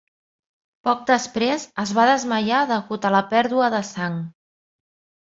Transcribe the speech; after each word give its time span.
Poc 0.87 1.01
després 1.09 1.65
es 1.83 1.91
va 1.97 2.05
desmaiar 2.11 2.61
degut 2.71 3.05
a 3.09 3.11
la 3.17 3.19
pèrdua 3.35 3.67
de 3.75 3.83
sang. 3.91 4.17